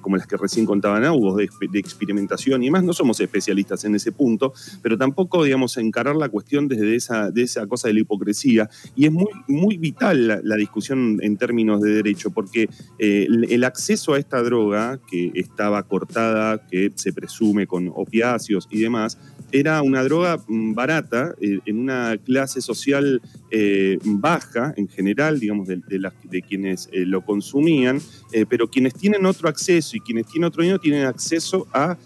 como 0.00 0.16
las 0.16 0.26
que 0.26 0.36
recién 0.36 0.66
contaban 0.66 1.02
Hugo, 1.10 1.36
de, 1.36 1.48
de, 1.70 1.78
experimentación 1.78 2.62
y 2.62 2.66
demás. 2.66 2.84
No 2.84 2.92
somos 2.92 3.20
especialistas 3.20 3.84
en 3.84 3.94
ese 3.94 4.12
punto, 4.12 4.52
pero 4.82 4.96
tampoco, 4.96 5.44
digamos, 5.44 5.76
encarar 5.76 6.16
la 6.16 6.28
cuestión 6.28 6.68
desde 6.68 6.94
esa, 6.94 7.30
de 7.30 7.42
esa 7.42 7.66
cosa 7.66 7.88
de 7.88 7.94
la 7.94 8.00
hipocresía. 8.00 8.68
Y 8.94 9.06
es 9.06 9.12
muy, 9.12 9.30
muy 9.48 9.76
vital 9.76 10.28
la, 10.28 10.40
la 10.42 10.56
discusión 10.56 11.18
en 11.22 11.36
términos 11.36 11.80
de 11.80 11.90
derecho, 11.90 12.30
porque 12.30 12.68
eh, 12.98 13.26
el 13.48 13.64
acceso 13.64 14.14
a 14.14 14.18
esta 14.18 14.42
droga, 14.42 15.00
que 15.10 15.32
estaba 15.34 15.82
cortada, 15.82 16.66
que 16.66 16.92
se 16.94 17.12
presume 17.12 17.66
con 17.66 17.90
opiáceos 17.94 18.68
y 18.70 18.80
demás, 18.80 19.18
era 19.50 19.82
una 19.82 20.02
droga 20.02 20.38
mm, 20.46 20.74
barata 20.74 21.34
eh, 21.40 21.58
en 21.66 21.78
una 21.78 22.16
clase 22.18 22.60
social 22.60 23.20
eh, 23.50 23.98
baja 24.04 24.72
en 24.76 24.88
general, 24.88 25.40
digamos, 25.40 25.68
de, 25.68 25.80
de 26.24 26.42
quienes 26.42 26.88
lo 26.92 27.24
consumían, 27.24 28.00
pero 28.48 28.68
quienes 28.68 28.94
tienen 28.94 29.26
otro 29.26 29.48
acceso 29.48 29.61
y 29.68 30.00
quienes 30.00 30.26
tienen 30.26 30.48
otro 30.48 30.62
dinero 30.62 30.78
tienen 30.78 31.06
acceso 31.06 31.66
a 31.72 31.96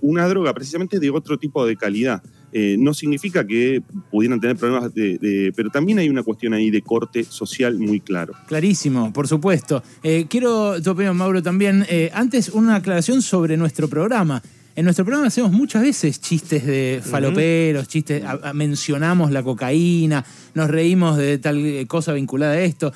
una 0.00 0.26
droga 0.26 0.54
precisamente 0.54 0.98
de 0.98 1.10
otro 1.10 1.38
tipo 1.38 1.66
de 1.66 1.76
calidad. 1.76 2.22
Eh, 2.50 2.76
no 2.78 2.94
significa 2.94 3.46
que 3.46 3.82
pudieran 4.10 4.40
tener 4.40 4.56
problemas, 4.56 4.94
de, 4.94 5.52
pero 5.54 5.68
también 5.68 5.98
hay 5.98 6.08
una 6.08 6.22
cuestión 6.22 6.54
ahí 6.54 6.70
de 6.70 6.80
corte 6.80 7.24
social 7.24 7.78
muy 7.78 8.00
claro. 8.00 8.32
Clarísimo, 8.46 9.12
por 9.12 9.28
supuesto. 9.28 9.82
Eh, 10.02 10.26
quiero 10.28 10.80
tu 10.80 10.90
opinión, 10.90 11.16
Mauro, 11.16 11.42
también. 11.42 11.84
Eh, 11.88 12.10
antes, 12.14 12.48
una 12.48 12.76
aclaración 12.76 13.20
sobre 13.20 13.56
nuestro 13.56 13.88
programa. 13.88 14.42
En 14.76 14.84
nuestro 14.84 15.04
programa 15.04 15.26
hacemos 15.26 15.50
muchas 15.50 15.82
veces 15.82 16.20
chistes 16.20 16.64
de 16.64 17.02
faloperos, 17.04 17.88
chistes, 17.88 18.22
mencionamos 18.54 19.32
la 19.32 19.42
cocaína, 19.42 20.24
nos 20.54 20.70
reímos 20.70 21.16
de 21.16 21.38
tal 21.38 21.84
cosa 21.88 22.12
vinculada 22.12 22.52
a 22.52 22.60
esto. 22.60 22.92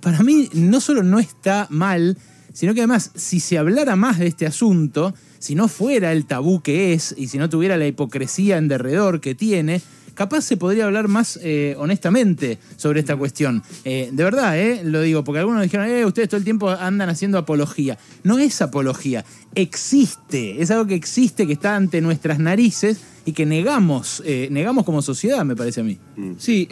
para 0.00 0.22
mí 0.22 0.48
no 0.54 0.80
solo 0.80 1.02
no 1.02 1.18
está 1.18 1.66
mal, 1.68 2.16
sino 2.56 2.72
que 2.72 2.80
además, 2.80 3.10
si 3.14 3.38
se 3.38 3.58
hablara 3.58 3.96
más 3.96 4.18
de 4.18 4.28
este 4.28 4.46
asunto, 4.46 5.12
si 5.38 5.54
no 5.54 5.68
fuera 5.68 6.12
el 6.12 6.24
tabú 6.24 6.62
que 6.62 6.94
es 6.94 7.14
y 7.18 7.28
si 7.28 7.36
no 7.36 7.50
tuviera 7.50 7.76
la 7.76 7.86
hipocresía 7.86 8.56
en 8.56 8.66
derredor 8.66 9.20
que 9.20 9.34
tiene, 9.34 9.82
capaz 10.16 10.40
se 10.40 10.56
podría 10.56 10.86
hablar 10.86 11.06
más 11.06 11.38
eh, 11.42 11.76
honestamente 11.78 12.58
sobre 12.76 13.00
esta 13.00 13.16
cuestión. 13.16 13.62
Eh, 13.84 14.08
de 14.10 14.24
verdad, 14.24 14.58
eh, 14.58 14.80
lo 14.82 15.02
digo, 15.02 15.22
porque 15.22 15.40
algunos 15.40 15.62
dijeron, 15.62 15.86
eh, 15.88 16.04
ustedes 16.04 16.28
todo 16.28 16.38
el 16.38 16.44
tiempo 16.44 16.70
andan 16.70 17.08
haciendo 17.08 17.38
apología. 17.38 17.98
No 18.24 18.38
es 18.38 18.60
apología, 18.62 19.24
existe, 19.54 20.60
es 20.60 20.70
algo 20.70 20.86
que 20.86 20.94
existe, 20.94 21.46
que 21.46 21.52
está 21.52 21.76
ante 21.76 22.00
nuestras 22.00 22.38
narices 22.38 23.00
y 23.26 23.32
que 23.32 23.44
negamos, 23.44 24.22
negamos 24.50 24.84
como 24.84 25.02
sociedad, 25.02 25.44
me 25.44 25.56
parece 25.56 25.80
a 25.80 25.84
mí. 25.84 25.98
Mm. 26.14 26.32
Sí, 26.38 26.68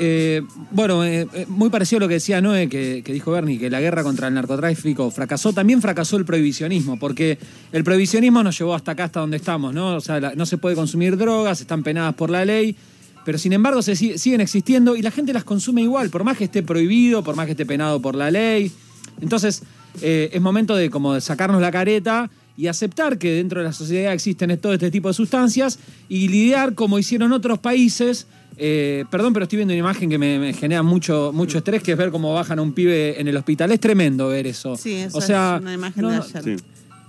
bueno, 0.71 1.03
muy 1.49 1.69
parecido 1.69 1.97
a 1.97 2.01
lo 2.03 2.09
que 2.09 2.15
decía 2.15 2.41
Noé, 2.41 2.69
que, 2.69 3.03
dijo 3.05 3.33
Bernie, 3.33 3.59
que 3.59 3.69
la 3.69 3.81
guerra 3.81 4.05
contra 4.05 4.29
el 4.29 4.35
narcotráfico 4.35 5.11
fracasó, 5.11 5.53
también 5.53 5.83
fracasó 5.83 6.17
el 6.17 6.25
prohibicionismo, 6.25 6.97
porque 6.97 7.39
el 7.73 7.83
prohibicionismo 7.83 8.45
nos 8.45 8.57
llevó 8.57 8.77
hasta 8.77 8.93
acá, 8.93 9.05
hasta 9.05 9.19
donde 9.19 9.39
estamos, 9.39 9.75
¿no? 9.75 9.97
O 9.97 10.01
sea, 10.01 10.21
no 10.37 10.47
se 10.47 10.57
puede 10.57 10.77
consumir 10.77 11.17
drogas, 11.17 11.61
están 11.61 11.83
penadas 11.83 12.15
por 12.15 12.31
la 12.31 12.45
ley 12.45 12.77
pero 13.25 13.39
sin 13.39 13.53
embargo 13.53 13.83
se 13.83 13.97
siguen 13.97 14.41
existiendo 14.41 14.97
y 14.97 15.03
la 15.03 15.11
gente 15.11 15.33
las 15.33 15.45
consume 15.45 15.83
igual, 15.83 16.11
por 16.11 16.25
más 16.25 16.37
que 16.37 16.45
esté 16.45 16.63
prohibido, 16.63 17.25
por 17.25 17.37
más 17.37 17.47
que 17.47 17.53
esté 17.53 17.67
penado 17.67 18.01
por 18.01 18.15
la 18.15 18.31
ley. 18.31 18.71
Entonces 19.21 19.63
eh, 20.03 20.31
es 20.33 20.41
momento 20.41 20.75
de 20.77 20.91
como 20.91 21.15
de 21.15 21.21
sacarnos 21.21 21.61
la 21.61 21.71
careta 21.71 22.31
y 22.57 22.67
aceptar 22.69 23.19
que 23.19 23.33
dentro 23.33 23.61
de 23.61 23.67
la 23.67 23.73
sociedad 23.73 24.13
existen 24.13 24.57
todo 24.59 24.75
este 24.75 24.91
tipo 24.91 25.09
de 25.09 25.15
sustancias 25.15 25.79
y 26.09 26.29
lidiar 26.29 26.75
como 26.75 26.99
hicieron 26.99 27.33
otros 27.33 27.59
países. 27.59 28.27
Eh, 28.57 29.05
perdón, 29.11 29.33
pero 29.33 29.45
estoy 29.45 29.57
viendo 29.57 29.75
una 29.75 29.81
imagen 29.81 30.09
que 30.09 30.19
me, 30.19 30.53
genera 30.53 30.83
mucho, 30.85 31.33
mucho 31.35 31.59
estrés, 31.59 31.83
que 31.83 31.93
es 31.93 31.99
ver 31.99 32.11
cómo 32.11 32.33
bajan 32.33 32.61
a 32.61 32.63
un 32.63 32.73
pibe 32.73 33.21
en 33.21 33.27
el 33.27 33.37
hospital. 33.37 33.73
Es 33.73 33.81
tremendo 33.81 34.29
ver 34.29 34.47
eso. 34.47 34.77
Sí, 34.77 34.95
eso 34.95 35.19
o 35.19 35.21
sea, 35.21 35.57
es 35.57 35.63
una 35.63 35.75
imagen 35.75 36.09
de 36.09 36.17
ayer. 36.17 36.61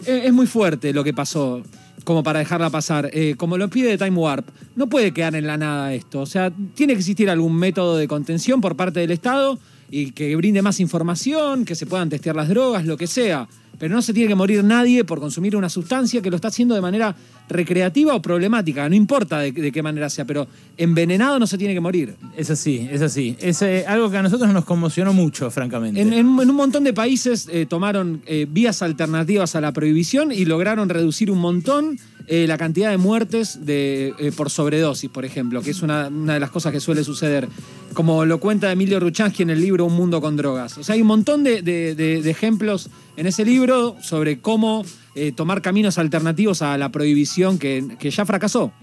Es 0.05 0.33
muy 0.33 0.47
fuerte 0.47 0.93
lo 0.93 1.03
que 1.03 1.13
pasó 1.13 1.61
como 2.03 2.23
para 2.23 2.39
dejarla 2.39 2.69
pasar. 2.69 3.09
Eh, 3.13 3.35
como 3.37 3.57
lo 3.57 3.69
pide 3.69 3.97
Time 3.97 4.17
Warp, 4.17 4.47
no 4.75 4.87
puede 4.87 5.11
quedar 5.11 5.35
en 5.35 5.47
la 5.47 5.57
nada 5.57 5.93
esto. 5.93 6.21
O 6.21 6.25
sea, 6.25 6.51
tiene 6.75 6.93
que 6.93 6.99
existir 6.99 7.29
algún 7.29 7.55
método 7.55 7.97
de 7.97 8.07
contención 8.07 8.61
por 8.61 8.75
parte 8.75 8.99
del 8.99 9.11
Estado 9.11 9.57
y 9.89 10.11
que 10.11 10.35
brinde 10.35 10.61
más 10.61 10.79
información, 10.79 11.65
que 11.65 11.75
se 11.75 11.85
puedan 11.85 12.09
testear 12.09 12.35
las 12.35 12.49
drogas, 12.49 12.85
lo 12.85 12.97
que 12.97 13.07
sea 13.07 13.47
pero 13.79 13.93
no 13.93 14.01
se 14.01 14.13
tiene 14.13 14.27
que 14.27 14.35
morir 14.35 14.63
nadie 14.63 15.03
por 15.03 15.19
consumir 15.19 15.55
una 15.55 15.69
sustancia 15.69 16.21
que 16.21 16.29
lo 16.29 16.35
está 16.35 16.49
haciendo 16.49 16.75
de 16.75 16.81
manera 16.81 17.15
recreativa 17.47 18.15
o 18.15 18.21
problemática, 18.21 18.87
no 18.89 18.95
importa 18.95 19.39
de, 19.39 19.71
qué 19.71 19.83
manera 19.83 20.09
sea, 20.09 20.25
pero 20.25 20.47
envenenado 20.77 21.39
no 21.39 21.47
se 21.47 21.57
tiene 21.57 21.73
que 21.73 21.79
morir. 21.79 22.15
Es 22.35 22.49
así, 22.49 22.87
es 22.91 23.01
así. 23.01 23.35
Es 23.39 23.61
eh, 23.61 23.85
algo 23.87 24.09
que 24.09 24.17
a 24.17 24.23
nosotros 24.23 24.51
nos 24.51 24.65
conmocionó 24.65 25.13
mucho, 25.13 25.51
francamente. 25.51 26.01
En, 26.01 26.25
un 26.25 26.55
montón 26.55 26.83
de 26.83 26.93
países 26.93 27.47
eh, 27.51 27.65
tomaron 27.65 28.21
eh, 28.25 28.47
vías 28.49 28.81
alternativas 28.81 29.55
a 29.55 29.61
la 29.61 29.71
prohibición 29.71 30.31
y 30.31 30.45
lograron 30.45 30.89
reducir 30.89 31.31
un 31.31 31.39
montón 31.39 31.99
la 32.27 32.57
cantidad 32.57 32.89
de 32.89 32.97
muertes 32.97 33.67
de, 33.67 34.33
por 34.35 34.49
sobredosis, 34.49 35.11
por 35.11 35.25
ejemplo, 35.25 35.61
que 35.61 35.69
es 35.69 35.83
una, 35.83 36.09
de 36.09 36.39
las 36.39 36.49
cosas 36.49 36.71
que 36.71 36.79
suele 36.79 37.03
suceder, 37.03 37.47
como 37.95 38.25
lo 38.25 38.39
cuenta 38.39 38.71
Emilio 38.71 38.99
Ruchansky 38.99 39.41
en 39.41 39.49
el 39.49 39.59
libro 39.59 39.85
Un 39.85 39.93
Mundo 39.95 40.21
con 40.21 40.37
Drogas. 40.37 40.77
O 40.77 40.83
sea, 40.83 40.93
hay 40.93 41.01
un 41.01 41.07
montón 41.07 41.43
de 41.43 42.21
ejemplos 42.29 42.91
en 43.17 43.25
ese 43.25 43.45
libro 43.45 43.95
sobre 44.01 44.39
cómo 44.39 44.85
eh, 45.15 45.31
tomar 45.31 45.61
caminos 45.61 45.97
alternativos 45.97 46.61
a 46.61 46.77
la 46.77 46.91
prohibición 46.91 47.57
que, 47.57 47.97
ya 48.01 48.25
fracasó. 48.25 48.73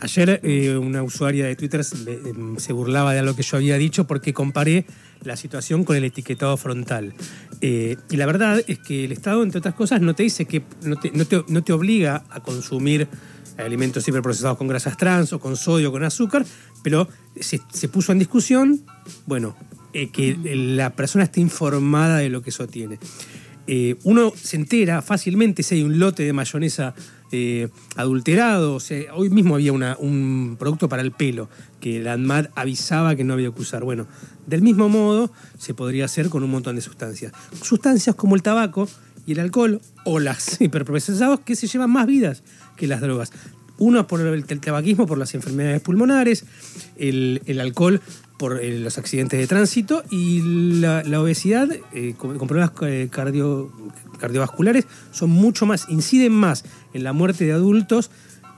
Ayer 0.00 0.40
eh, 0.42 0.76
una 0.76 1.02
usuaria 1.02 1.46
de 1.46 1.56
Twitter 1.56 1.80
em, 2.06 2.58
se, 2.58 2.72
burlaba 2.72 3.14
de 3.14 3.20
algo 3.20 3.34
que 3.34 3.42
yo 3.42 3.56
había 3.56 3.78
dicho 3.78 4.06
porque 4.06 4.34
comparé 4.34 4.84
la 5.22 5.36
situación 5.36 5.84
con 5.84 5.96
el 5.96 6.04
etiquetado 6.04 6.56
frontal. 6.58 7.14
Eh, 7.62 7.96
y 8.10 8.16
la 8.16 8.26
verdad 8.26 8.62
es 8.66 8.78
que 8.80 9.06
el 9.06 9.12
Estado, 9.12 9.42
entre 9.42 9.60
otras 9.60 9.74
cosas, 9.74 10.02
no 10.02 10.14
te 10.14 10.24
dice 10.24 10.44
que 10.44 10.62
no 10.82 10.96
te, 11.62 11.72
obliga 11.72 12.24
a 12.28 12.40
consumir 12.40 13.08
alimentos 13.58 14.06
hiperprocesados 14.08 14.58
con 14.58 14.68
grasas 14.68 14.96
trans 14.96 15.32
o 15.32 15.40
con 15.40 15.56
sodio 15.56 15.88
o 15.90 15.92
con 15.92 16.04
azúcar, 16.04 16.44
pero 16.82 17.08
se, 17.38 17.60
se 17.72 17.88
puso 17.88 18.12
en 18.12 18.18
discusión, 18.18 18.84
bueno, 19.26 19.56
que 19.92 20.36
la 20.42 20.90
persona 20.90 21.24
esté 21.24 21.40
informada 21.40 22.18
de 22.18 22.28
lo 22.28 22.42
que 22.42 22.50
eso 22.50 22.66
tiene. 22.66 22.98
Eh, 23.66 23.96
uno 24.04 24.32
se 24.36 24.56
entera 24.56 25.00
fácilmente 25.00 25.62
si 25.62 25.76
hay 25.76 25.82
un 25.82 25.98
lote 25.98 26.22
de 26.22 26.32
mayonesa 26.32 26.94
eh, 27.32 27.68
adulterado. 27.96 28.78
hoy 29.14 29.30
mismo 29.30 29.54
había 29.54 29.72
un 29.72 30.56
producto 30.58 30.88
para 30.88 31.02
el 31.02 31.12
pelo 31.12 31.48
que 31.80 32.00
la 32.00 32.12
ANMAT 32.12 32.50
avisaba 32.54 33.16
que 33.16 33.24
no 33.24 33.32
había 33.32 33.50
que 33.50 33.62
usar. 33.62 33.84
Bueno, 33.84 34.06
del 34.46 34.62
mismo 34.62 34.88
modo 34.88 35.32
se 35.58 35.72
podría 35.72 36.04
hacer 36.04 36.28
con 36.28 36.42
un 36.42 36.50
montón 36.50 36.76
de 36.76 36.82
sustancias. 36.82 37.32
Sustancias 37.62 38.14
como 38.16 38.34
el 38.34 38.42
tabaco 38.42 38.88
y 39.26 39.32
el 39.32 39.40
alcohol 39.40 39.80
o 40.04 40.18
las 40.18 40.60
hiperprocesados 40.60 41.40
que 41.40 41.56
se 41.56 41.66
llevan 41.66 41.90
más 41.90 42.06
vidas 42.06 42.42
que 42.76 42.86
las 42.86 43.00
drogas. 43.00 43.32
Uno 43.76 44.06
por 44.06 44.20
el, 44.20 44.44
tabaquismo, 44.44 45.06
por 45.06 45.18
las 45.18 45.34
enfermedades 45.34 45.80
pulmonares, 45.80 46.44
el, 46.96 47.58
alcohol 47.60 48.00
por 48.38 48.60
eh, 48.60 48.78
los 48.78 48.98
accidentes 48.98 49.38
de 49.38 49.48
tránsito 49.48 50.04
y 50.10 50.78
la, 50.78 51.02
obesidad 51.20 51.68
eh, 51.92 52.14
con, 52.16 52.36
problemas 52.36 52.70
eh, 52.82 53.08
cardio, 53.10 53.72
cardiovasculares 54.18 54.86
son 55.10 55.30
mucho 55.30 55.66
más, 55.66 55.88
inciden 55.88 56.32
más 56.32 56.64
en 56.92 57.02
la 57.02 57.12
muerte 57.12 57.44
de 57.44 57.52
adultos 57.52 58.10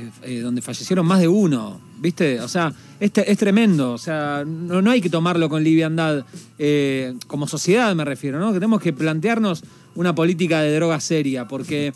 donde 0.42 0.62
fallecieron 0.62 1.06
más 1.06 1.20
de 1.20 1.28
uno, 1.28 1.82
¿viste? 2.00 2.40
O 2.40 2.48
sea, 2.48 2.74
este 3.02 3.30
es 3.30 3.38
tremendo. 3.38 3.92
O 3.92 3.98
sea, 3.98 4.44
no, 4.46 4.82
no 4.82 4.92
hay 4.92 5.02
que 5.02 5.10
tomarlo 5.10 5.50
con 5.50 5.66
liviandad. 5.66 6.26
como 7.28 7.46
sociedad 7.48 7.94
me 7.94 8.06
refiero, 8.06 8.40
¿no? 8.40 8.54
Tenemos 8.54 8.82
que 8.82 8.94
plantearnos 8.94 9.64
una 9.96 10.14
política 10.14 10.62
de 10.62 10.76
droga 10.76 11.00
seria, 11.00 11.48
porque 11.48 11.94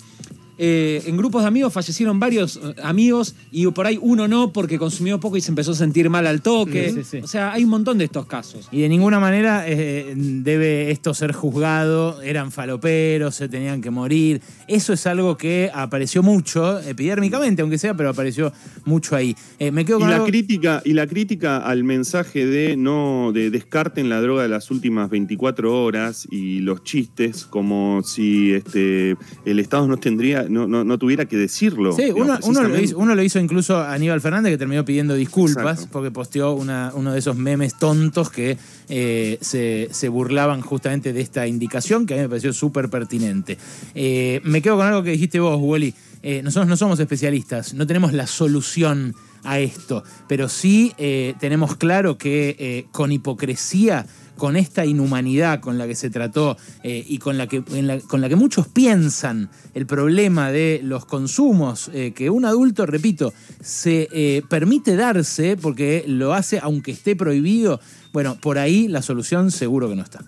eh, 0.59 1.01
en 1.05 1.17
grupos 1.17 1.41
de 1.41 1.47
amigos 1.47 1.71
fallecieron 1.73 2.19
varios 2.19 2.57
eh, 2.57 2.75
amigos 2.83 3.33
y 3.51 3.65
por 3.67 3.87
ahí 3.87 3.97
uno 4.01 4.27
no 4.27 4.51
porque 4.53 4.77
consumió 4.77 5.19
poco 5.19 5.37
y 5.37 5.41
se 5.41 5.49
empezó 5.51 5.71
a 5.71 5.75
sentir 5.75 6.09
mal 6.09 6.27
al 6.27 6.41
toque. 6.41 6.89
Sí, 6.89 6.95
sí, 6.97 7.03
sí. 7.03 7.17
O 7.23 7.27
sea, 7.27 7.53
hay 7.53 7.63
un 7.63 7.69
montón 7.69 7.97
de 7.97 8.05
estos 8.05 8.25
casos. 8.25 8.67
Y 8.71 8.81
de 8.81 8.89
ninguna 8.89 9.19
manera 9.19 9.63
eh, 9.67 10.13
debe 10.15 10.91
esto 10.91 11.13
ser 11.13 11.31
juzgado, 11.31 12.21
eran 12.21 12.51
faloperos, 12.51 13.35
se 13.35 13.47
tenían 13.49 13.81
que 13.81 13.89
morir. 13.89 14.41
Eso 14.67 14.93
es 14.93 15.07
algo 15.07 15.37
que 15.37 15.71
apareció 15.73 16.21
mucho, 16.23 16.79
epidérmicamente, 16.81 17.61
aunque 17.61 17.77
sea, 17.77 17.93
pero 17.95 18.09
apareció 18.09 18.51
mucho 18.85 19.15
ahí. 19.15 19.35
Eh, 19.59 19.71
me 19.71 19.85
quedo 19.85 19.99
Y 19.99 20.03
la 20.03 20.15
algo- 20.15 20.25
crítica, 20.25 20.81
y 20.83 20.93
la 20.93 21.07
crítica 21.07 21.57
al 21.57 21.83
mensaje 21.85 22.45
de 22.45 22.75
no, 22.75 23.31
de 23.33 23.49
descarten 23.49 24.09
la 24.09 24.19
droga 24.21 24.43
de 24.43 24.49
las 24.49 24.71
últimas 24.71 25.09
24 25.09 25.83
horas 25.83 26.27
y 26.29 26.59
los 26.59 26.83
chistes 26.83 27.45
como 27.45 28.01
si 28.03 28.53
este 28.53 29.15
el 29.45 29.59
Estado 29.59 29.87
no 29.87 29.97
tendría, 29.97 30.43
no, 30.49 30.67
no, 30.67 30.83
no 30.83 30.97
tuviera 30.97 31.25
que 31.25 31.37
decirlo. 31.37 31.93
Sí, 31.93 32.11
uno, 32.11 32.37
uno 32.43 32.63
lo 32.63 32.79
hizo, 32.79 32.97
uno 32.97 33.15
lo 33.15 33.23
hizo 33.23 33.39
incluso 33.39 33.77
a 33.77 33.93
Aníbal 33.93 34.19
Fernández, 34.21 34.51
que 34.51 34.57
terminó 34.57 34.83
pidiendo 34.83 35.13
disculpas 35.15 35.75
Exacto. 35.77 35.89
porque 35.93 36.11
posteó 36.11 36.53
una- 36.53 36.91
uno 36.95 37.13
de 37.13 37.19
esos 37.19 37.35
memes 37.37 37.77
tontos 37.77 38.29
que 38.29 38.57
eh, 38.89 39.37
se, 39.41 39.87
se 39.91 40.09
burlaban 40.09 40.61
justamente 40.61 41.13
de 41.13 41.21
esta 41.21 41.47
indicación, 41.47 42.05
que 42.05 42.15
a 42.15 42.17
mí 42.17 42.23
me 42.23 42.29
pareció 42.29 42.51
súper 42.51 42.89
pertinente. 42.89 43.57
Eh, 43.95 44.41
me 44.43 44.61
quedo 44.61 44.77
con 44.77 44.87
algo 44.87 45.03
que 45.03 45.11
dijiste 45.11 45.39
vos, 45.39 45.57
Wally. 45.61 45.93
Eh, 46.21 46.41
nosotros 46.43 46.67
no 46.67 46.75
somos 46.75 46.99
especialistas, 46.99 47.73
no 47.73 47.87
tenemos 47.87 48.11
la 48.11 48.27
solución 48.27 49.15
a 49.45 49.59
esto, 49.59 50.03
pero 50.27 50.49
sí 50.49 50.93
tenemos 51.39 51.77
claro 51.77 52.17
que 52.17 52.87
con 52.91 53.13
hipocresía 53.13 54.05
con 54.39 54.55
esta 54.55 54.85
inhumanidad 54.85 55.59
con 55.59 55.77
la 55.77 55.85
que 55.85 55.93
se 55.93 56.09
trató 56.09 56.57
eh, 56.81 57.05
y 57.07 57.19
con 57.19 57.37
la, 57.37 57.45
que, 57.45 57.61
con 58.07 58.21
la 58.21 58.29
que 58.29 58.35
muchos 58.35 58.67
piensan 58.67 59.51
el 59.75 59.85
problema 59.85 60.51
de 60.51 60.79
los 60.81 61.05
consumos 61.05 61.91
eh, 61.93 62.13
que 62.15 62.31
un 62.31 62.45
adulto, 62.45 62.87
repito, 62.87 63.33
se 63.61 64.07
eh, 64.11 64.41
permite 64.49 64.95
darse 64.95 65.57
porque 65.57 66.05
lo 66.07 66.33
hace 66.33 66.57
aunque 66.59 66.91
esté 66.91 67.15
prohibido, 67.15 67.79
bueno, 68.13 68.39
por 68.41 68.57
ahí 68.57 68.87
la 68.87 69.03
solución 69.03 69.51
seguro 69.51 69.89
que 69.89 69.95
no 69.95 70.03
está. 70.03 70.23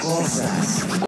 Cosas. 0.00 0.92